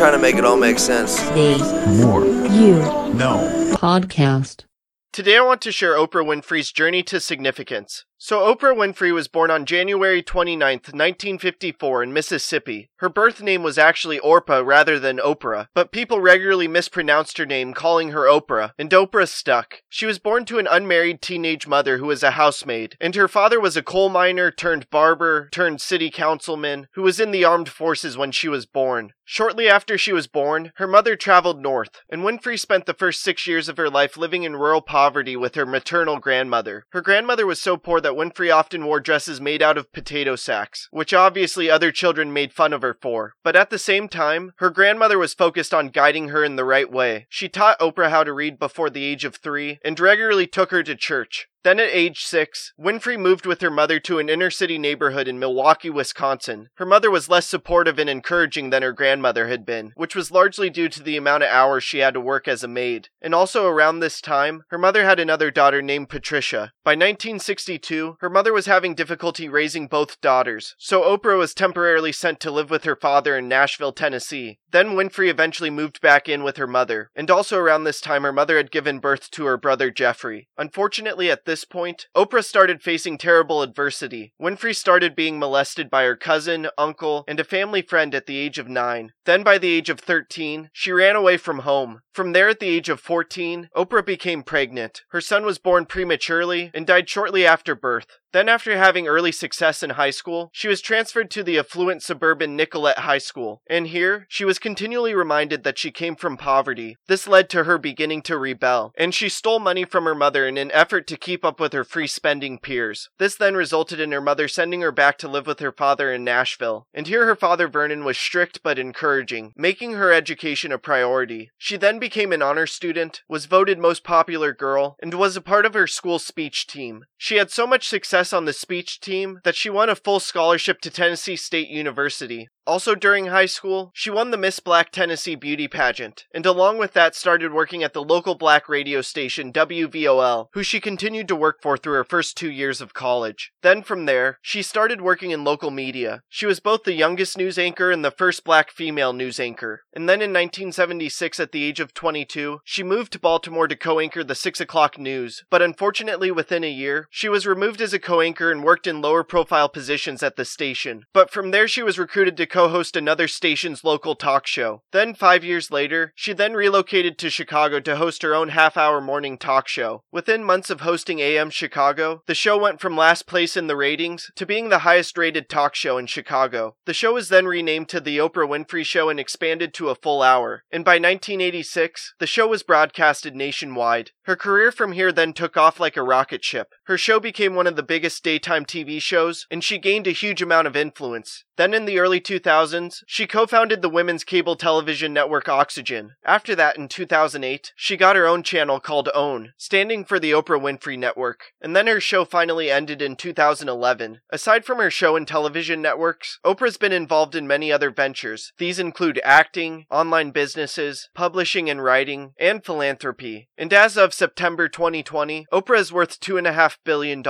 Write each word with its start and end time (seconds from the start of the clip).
trying 0.00 0.12
to 0.12 0.18
make 0.18 0.36
it 0.36 0.46
all 0.46 0.56
make 0.56 0.78
sense. 0.78 1.20
The 1.32 1.58
Moore. 2.00 2.24
You 2.24 2.76
Know. 3.12 3.74
Podcast. 3.74 4.64
Today 5.12 5.36
I 5.36 5.42
want 5.42 5.60
to 5.60 5.70
share 5.70 5.94
Oprah 5.94 6.24
Winfrey's 6.24 6.72
journey 6.72 7.02
to 7.02 7.20
significance. 7.20 8.06
So 8.22 8.40
Oprah 8.40 8.76
Winfrey 8.76 9.14
was 9.14 9.28
born 9.28 9.50
on 9.50 9.64
January 9.64 10.22
29th, 10.22 10.92
1954 10.92 12.02
in 12.02 12.12
Mississippi. 12.12 12.90
Her 12.96 13.08
birth 13.08 13.40
name 13.40 13.62
was 13.62 13.78
actually 13.78 14.18
Orpah 14.18 14.60
rather 14.62 14.98
than 14.98 15.16
Oprah, 15.16 15.68
but 15.74 15.90
people 15.90 16.20
regularly 16.20 16.68
mispronounced 16.68 17.38
her 17.38 17.46
name 17.46 17.72
calling 17.72 18.10
her 18.10 18.26
Oprah, 18.26 18.72
and 18.78 18.90
Oprah 18.90 19.26
stuck. 19.26 19.76
She 19.88 20.04
was 20.04 20.18
born 20.18 20.44
to 20.44 20.58
an 20.58 20.68
unmarried 20.70 21.22
teenage 21.22 21.66
mother 21.66 21.96
who 21.96 22.08
was 22.08 22.22
a 22.22 22.32
housemaid, 22.32 22.94
and 23.00 23.14
her 23.14 23.26
father 23.26 23.58
was 23.58 23.74
a 23.74 23.82
coal 23.82 24.10
miner 24.10 24.50
turned 24.50 24.90
barber 24.90 25.48
turned 25.50 25.80
city 25.80 26.10
councilman 26.10 26.88
who 26.92 27.00
was 27.00 27.20
in 27.20 27.30
the 27.30 27.46
armed 27.46 27.70
forces 27.70 28.18
when 28.18 28.32
she 28.32 28.50
was 28.50 28.66
born. 28.66 29.14
Shortly 29.32 29.68
after 29.68 29.96
she 29.96 30.12
was 30.12 30.26
born, 30.26 30.72
her 30.74 30.88
mother 30.88 31.14
traveled 31.14 31.62
north, 31.62 32.00
and 32.10 32.22
Winfrey 32.22 32.58
spent 32.58 32.86
the 32.86 32.94
first 32.94 33.22
six 33.22 33.46
years 33.46 33.68
of 33.68 33.76
her 33.76 33.88
life 33.88 34.16
living 34.16 34.42
in 34.42 34.56
rural 34.56 34.82
poverty 34.82 35.36
with 35.36 35.54
her 35.54 35.64
maternal 35.64 36.18
grandmother. 36.18 36.84
Her 36.90 37.00
grandmother 37.00 37.46
was 37.46 37.62
so 37.62 37.76
poor 37.76 38.00
that 38.00 38.09
Winfrey 38.14 38.54
often 38.54 38.84
wore 38.84 39.00
dresses 39.00 39.40
made 39.40 39.62
out 39.62 39.78
of 39.78 39.92
potato 39.92 40.36
sacks, 40.36 40.88
which 40.90 41.14
obviously 41.14 41.70
other 41.70 41.92
children 41.92 42.32
made 42.32 42.52
fun 42.52 42.72
of 42.72 42.82
her 42.82 42.96
for. 43.00 43.34
But 43.42 43.56
at 43.56 43.70
the 43.70 43.78
same 43.78 44.08
time, 44.08 44.52
her 44.56 44.70
grandmother 44.70 45.18
was 45.18 45.34
focused 45.34 45.74
on 45.74 45.88
guiding 45.88 46.28
her 46.28 46.44
in 46.44 46.56
the 46.56 46.64
right 46.64 46.90
way. 46.90 47.26
She 47.28 47.48
taught 47.48 47.78
Oprah 47.80 48.10
how 48.10 48.24
to 48.24 48.32
read 48.32 48.58
before 48.58 48.90
the 48.90 49.04
age 49.04 49.24
of 49.24 49.36
three 49.36 49.78
and 49.84 49.98
regularly 49.98 50.46
took 50.46 50.70
her 50.70 50.82
to 50.82 50.94
church. 50.94 51.48
Then 51.62 51.78
at 51.78 51.90
age 51.90 52.24
six, 52.24 52.72
Winfrey 52.80 53.18
moved 53.18 53.44
with 53.44 53.60
her 53.60 53.70
mother 53.70 54.00
to 54.00 54.18
an 54.18 54.30
inner 54.30 54.50
city 54.50 54.78
neighborhood 54.78 55.28
in 55.28 55.38
Milwaukee, 55.38 55.90
Wisconsin. 55.90 56.70
Her 56.76 56.86
mother 56.86 57.10
was 57.10 57.28
less 57.28 57.46
supportive 57.46 57.98
and 57.98 58.08
encouraging 58.08 58.70
than 58.70 58.82
her 58.82 58.92
grandmother 58.92 59.48
had 59.48 59.66
been, 59.66 59.92
which 59.94 60.16
was 60.16 60.30
largely 60.30 60.70
due 60.70 60.88
to 60.88 61.02
the 61.02 61.18
amount 61.18 61.42
of 61.42 61.50
hours 61.50 61.84
she 61.84 61.98
had 61.98 62.14
to 62.14 62.20
work 62.20 62.48
as 62.48 62.64
a 62.64 62.68
maid. 62.68 63.08
And 63.20 63.34
also 63.34 63.66
around 63.66 64.00
this 64.00 64.22
time, 64.22 64.62
her 64.70 64.78
mother 64.78 65.04
had 65.04 65.20
another 65.20 65.50
daughter 65.50 65.82
named 65.82 66.08
Patricia. 66.08 66.72
By 66.82 66.92
1962, 66.92 68.16
her 68.20 68.30
mother 68.30 68.54
was 68.54 68.64
having 68.64 68.94
difficulty 68.94 69.46
raising 69.46 69.86
both 69.86 70.20
daughters, 70.22 70.74
so 70.78 71.02
Oprah 71.02 71.36
was 71.36 71.52
temporarily 71.52 72.12
sent 72.12 72.40
to 72.40 72.50
live 72.50 72.70
with 72.70 72.84
her 72.84 72.96
father 72.96 73.36
in 73.36 73.48
Nashville, 73.48 73.92
Tennessee. 73.92 74.58
Then 74.70 74.94
Winfrey 74.94 75.28
eventually 75.28 75.68
moved 75.68 76.00
back 76.00 76.26
in 76.26 76.42
with 76.42 76.56
her 76.56 76.66
mother, 76.66 77.10
and 77.14 77.30
also 77.30 77.58
around 77.58 77.84
this 77.84 78.00
time 78.00 78.22
her 78.22 78.32
mother 78.32 78.56
had 78.56 78.70
given 78.70 78.98
birth 78.98 79.30
to 79.32 79.44
her 79.44 79.58
brother 79.58 79.90
Jeffrey. 79.90 80.48
Unfortunately, 80.56 81.30
at 81.30 81.44
this 81.50 81.64
point, 81.64 82.06
Oprah 82.16 82.44
started 82.44 82.80
facing 82.80 83.18
terrible 83.18 83.60
adversity. 83.60 84.32
Winfrey 84.40 84.74
started 84.74 85.16
being 85.16 85.36
molested 85.36 85.90
by 85.90 86.04
her 86.04 86.14
cousin, 86.14 86.68
uncle, 86.78 87.24
and 87.26 87.40
a 87.40 87.44
family 87.44 87.82
friend 87.82 88.14
at 88.14 88.26
the 88.26 88.36
age 88.36 88.56
of 88.56 88.68
9. 88.68 89.12
Then 89.24 89.42
by 89.42 89.58
the 89.58 89.72
age 89.72 89.90
of 89.90 89.98
13, 89.98 90.70
she 90.72 90.92
ran 90.92 91.16
away 91.16 91.36
from 91.36 91.60
home. 91.60 92.02
From 92.14 92.32
there 92.32 92.48
at 92.48 92.60
the 92.60 92.68
age 92.68 92.88
of 92.88 93.00
14, 93.00 93.68
Oprah 93.76 94.06
became 94.06 94.44
pregnant. 94.44 95.02
Her 95.08 95.20
son 95.20 95.44
was 95.44 95.58
born 95.58 95.86
prematurely 95.86 96.70
and 96.72 96.86
died 96.86 97.08
shortly 97.08 97.44
after 97.44 97.74
birth. 97.74 98.19
Then, 98.32 98.48
after 98.48 98.76
having 98.76 99.08
early 99.08 99.32
success 99.32 99.82
in 99.82 99.90
high 99.90 100.10
school, 100.10 100.50
she 100.52 100.68
was 100.68 100.80
transferred 100.80 101.30
to 101.32 101.42
the 101.42 101.58
affluent 101.58 102.02
suburban 102.02 102.54
Nicollet 102.54 102.98
High 102.98 103.18
School, 103.18 103.60
and 103.68 103.88
here 103.88 104.26
she 104.28 104.44
was 104.44 104.60
continually 104.60 105.14
reminded 105.14 105.64
that 105.64 105.78
she 105.78 105.90
came 105.90 106.14
from 106.14 106.36
poverty. 106.36 106.96
This 107.08 107.26
led 107.26 107.50
to 107.50 107.64
her 107.64 107.76
beginning 107.76 108.22
to 108.22 108.38
rebel, 108.38 108.92
and 108.96 109.12
she 109.12 109.28
stole 109.28 109.58
money 109.58 109.84
from 109.84 110.04
her 110.04 110.14
mother 110.14 110.46
in 110.46 110.58
an 110.58 110.70
effort 110.72 111.08
to 111.08 111.16
keep 111.16 111.44
up 111.44 111.58
with 111.58 111.72
her 111.72 111.82
free 111.82 112.06
spending 112.06 112.58
peers. 112.58 113.08
This 113.18 113.34
then 113.34 113.54
resulted 113.56 113.98
in 113.98 114.12
her 114.12 114.20
mother 114.20 114.46
sending 114.46 114.80
her 114.82 114.92
back 114.92 115.18
to 115.18 115.28
live 115.28 115.48
with 115.48 115.58
her 115.58 115.72
father 115.72 116.12
in 116.12 116.22
Nashville, 116.22 116.86
and 116.94 117.08
here 117.08 117.26
her 117.26 117.36
father 117.36 117.66
Vernon 117.66 118.04
was 118.04 118.16
strict 118.16 118.62
but 118.62 118.78
encouraging, 118.78 119.52
making 119.56 119.94
her 119.94 120.12
education 120.12 120.70
a 120.70 120.78
priority. 120.78 121.50
She 121.58 121.76
then 121.76 121.98
became 121.98 122.32
an 122.32 122.42
honor 122.42 122.66
student, 122.66 123.22
was 123.28 123.46
voted 123.46 123.78
most 123.78 124.04
popular 124.04 124.52
girl, 124.52 124.96
and 125.02 125.14
was 125.14 125.36
a 125.36 125.40
part 125.40 125.66
of 125.66 125.74
her 125.74 125.88
school 125.88 126.20
speech 126.20 126.68
team. 126.68 127.06
She 127.16 127.36
had 127.36 127.50
so 127.50 127.66
much 127.66 127.88
success 127.88 128.19
on 128.34 128.44
the 128.44 128.52
speech 128.52 129.00
team 129.00 129.40
that 129.44 129.56
she 129.56 129.70
won 129.70 129.88
a 129.88 129.96
full 129.96 130.20
scholarship 130.20 130.80
to 130.82 130.90
Tennessee 130.90 131.36
State 131.36 131.68
University. 131.68 132.48
Also 132.66 132.94
during 132.94 133.26
high 133.26 133.46
school, 133.46 133.90
she 133.94 134.10
won 134.10 134.30
the 134.30 134.36
Miss 134.36 134.60
Black 134.60 134.92
Tennessee 134.92 135.34
Beauty 135.34 135.66
Pageant, 135.66 136.26
and 136.32 136.44
along 136.44 136.78
with 136.78 136.92
that 136.92 137.14
started 137.14 137.52
working 137.52 137.82
at 137.82 137.94
the 137.94 138.02
local 138.02 138.34
black 138.34 138.68
radio 138.68 139.00
station 139.00 139.52
WVOL, 139.52 140.48
who 140.52 140.62
she 140.62 140.78
continued 140.78 141.26
to 141.28 141.36
work 141.36 141.62
for 141.62 141.76
through 141.76 141.94
her 141.94 142.04
first 142.04 142.36
two 142.36 142.50
years 142.50 142.80
of 142.80 142.94
college. 142.94 143.52
Then 143.62 143.82
from 143.82 144.06
there, 144.06 144.38
she 144.42 144.62
started 144.62 145.00
working 145.00 145.30
in 145.30 145.42
local 145.42 145.70
media. 145.70 146.22
She 146.28 146.46
was 146.46 146.60
both 146.60 146.84
the 146.84 146.92
youngest 146.92 147.36
news 147.36 147.58
anchor 147.58 147.90
and 147.90 148.04
the 148.04 148.10
first 148.10 148.44
black 148.44 148.70
female 148.70 149.12
news 149.12 149.40
anchor. 149.40 149.82
And 149.92 150.08
then 150.08 150.20
in 150.20 150.30
1976, 150.30 151.40
at 151.40 151.52
the 151.52 151.64
age 151.64 151.80
of 151.80 151.94
22, 151.94 152.60
she 152.64 152.82
moved 152.82 153.12
to 153.12 153.18
Baltimore 153.18 153.68
to 153.68 153.76
co-anchor 153.76 154.22
the 154.22 154.34
6 154.34 154.60
o'clock 154.60 154.98
news, 154.98 155.44
but 155.50 155.62
unfortunately 155.62 156.30
within 156.30 156.62
a 156.62 156.70
year, 156.70 157.08
she 157.10 157.28
was 157.28 157.46
removed 157.46 157.80
as 157.80 157.92
a 157.92 157.98
co-anchor 157.98 158.52
and 158.52 158.62
worked 158.62 158.86
in 158.86 159.00
lower 159.00 159.24
profile 159.24 159.68
positions 159.68 160.22
at 160.22 160.36
the 160.36 160.44
station. 160.44 161.04
But 161.12 161.30
from 161.30 161.50
there 161.50 161.66
she 161.66 161.82
was 161.82 161.98
recruited 161.98 162.36
to 162.36 162.46
co-host 162.60 162.94
another 162.94 163.26
station's 163.26 163.84
local 163.84 164.14
talk 164.14 164.46
show. 164.46 164.82
Then 164.92 165.14
5 165.14 165.42
years 165.42 165.70
later, 165.70 166.12
she 166.14 166.34
then 166.34 166.52
relocated 166.52 167.16
to 167.16 167.30
Chicago 167.30 167.80
to 167.80 167.96
host 167.96 168.22
her 168.22 168.34
own 168.34 168.50
half-hour 168.50 169.00
morning 169.00 169.38
talk 169.38 169.66
show. 169.66 170.02
Within 170.12 170.44
months 170.44 170.68
of 170.68 170.82
hosting 170.82 171.20
AM 171.20 171.48
Chicago, 171.48 172.22
the 172.26 172.34
show 172.34 172.58
went 172.58 172.78
from 172.78 172.98
last 172.98 173.26
place 173.26 173.56
in 173.56 173.66
the 173.66 173.76
ratings 173.76 174.30
to 174.36 174.44
being 174.44 174.68
the 174.68 174.80
highest 174.80 175.16
rated 175.16 175.48
talk 175.48 175.74
show 175.74 175.96
in 175.96 176.04
Chicago. 176.04 176.76
The 176.84 176.92
show 176.92 177.14
was 177.14 177.30
then 177.30 177.46
renamed 177.46 177.88
to 177.88 178.00
The 178.00 178.18
Oprah 178.18 178.46
Winfrey 178.46 178.84
Show 178.84 179.08
and 179.08 179.18
expanded 179.18 179.72
to 179.74 179.88
a 179.88 179.94
full 179.94 180.20
hour. 180.20 180.64
And 180.70 180.84
by 180.84 180.96
1986, 180.96 182.12
the 182.18 182.26
show 182.26 182.46
was 182.46 182.62
broadcasted 182.62 183.34
nationwide. 183.34 184.10
Her 184.24 184.36
career 184.36 184.70
from 184.70 184.92
here 184.92 185.12
then 185.12 185.32
took 185.32 185.56
off 185.56 185.80
like 185.80 185.96
a 185.96 186.02
rocket 186.02 186.44
ship. 186.44 186.74
Her 186.84 186.98
show 186.98 187.20
became 187.20 187.54
one 187.54 187.66
of 187.66 187.76
the 187.76 187.82
biggest 187.82 188.22
daytime 188.22 188.66
TV 188.66 189.00
shows, 189.00 189.46
and 189.50 189.64
she 189.64 189.78
gained 189.78 190.06
a 190.06 190.10
huge 190.12 190.42
amount 190.42 190.66
of 190.66 190.76
influence. 190.76 191.44
Then 191.60 191.74
in 191.74 191.84
the 191.84 191.98
early 191.98 192.22
2000s, 192.22 193.02
she 193.06 193.26
co-founded 193.26 193.82
the 193.82 193.90
women's 193.90 194.24
cable 194.24 194.56
television 194.56 195.12
network 195.12 195.46
Oxygen. 195.46 196.12
After 196.24 196.56
that, 196.56 196.78
in 196.78 196.88
2008, 196.88 197.74
she 197.76 197.98
got 197.98 198.16
her 198.16 198.26
own 198.26 198.42
channel 198.42 198.80
called 198.80 199.10
OWN, 199.14 199.52
standing 199.58 200.06
for 200.06 200.18
the 200.18 200.30
Oprah 200.30 200.58
Winfrey 200.58 200.98
Network. 200.98 201.52
And 201.60 201.76
then 201.76 201.86
her 201.86 202.00
show 202.00 202.24
finally 202.24 202.70
ended 202.70 203.02
in 203.02 203.14
2011. 203.14 204.22
Aside 204.30 204.64
from 204.64 204.78
her 204.78 204.90
show 204.90 205.16
and 205.16 205.28
television 205.28 205.82
networks, 205.82 206.38
Oprah's 206.46 206.78
been 206.78 206.92
involved 206.92 207.34
in 207.34 207.46
many 207.46 207.70
other 207.70 207.90
ventures. 207.90 208.54
These 208.56 208.78
include 208.78 209.20
acting, 209.22 209.84
online 209.90 210.30
businesses, 210.30 211.10
publishing 211.14 211.68
and 211.68 211.84
writing, 211.84 212.32
and 212.40 212.64
philanthropy. 212.64 213.50
And 213.58 213.70
as 213.74 213.98
of 213.98 214.14
September 214.14 214.66
2020, 214.66 215.44
Oprah 215.52 215.78
is 215.78 215.92
worth 215.92 216.20
$2.5 216.20 216.78
billion. 216.86 217.22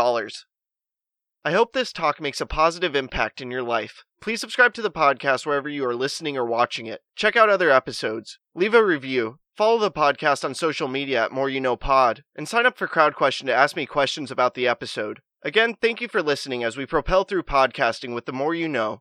I 1.42 1.52
hope 1.52 1.72
this 1.72 1.90
talk 1.90 2.20
makes 2.20 2.42
a 2.42 2.46
positive 2.46 2.94
impact 2.94 3.40
in 3.40 3.50
your 3.50 3.62
life. 3.62 4.04
Please 4.20 4.42
subscribe 4.42 4.74
to 4.74 4.82
the 4.82 4.90
podcast 4.90 5.46
wherever 5.46 5.70
you 5.70 5.86
are 5.86 5.94
listening 5.94 6.36
or 6.36 6.44
watching 6.44 6.84
it. 6.84 7.00
Check 7.16 7.34
out 7.34 7.48
other 7.48 7.70
episodes. 7.70 8.38
Leave 8.54 8.74
a 8.74 8.84
review. 8.84 9.38
Follow 9.56 9.78
the 9.78 9.90
podcast 9.90 10.44
on 10.44 10.54
social 10.54 10.86
media 10.86 11.24
at 11.24 11.32
Moore 11.32 11.48
You 11.48 11.62
Know 11.62 11.76
Pod, 11.76 12.24
and 12.36 12.46
sign 12.46 12.66
up 12.66 12.76
for 12.76 12.86
CrowdQuestion 12.86 13.46
to 13.46 13.54
ask 13.54 13.74
me 13.74 13.86
questions 13.86 14.30
about 14.30 14.52
the 14.52 14.68
episode. 14.68 15.20
Again, 15.42 15.76
thank 15.80 16.02
you 16.02 16.08
for 16.08 16.22
listening 16.22 16.62
as 16.62 16.76
we 16.76 16.84
propel 16.84 17.24
through 17.24 17.44
podcasting 17.44 18.14
with 18.14 18.26
the 18.26 18.34
more 18.34 18.54
you 18.54 18.68
know. 18.68 19.00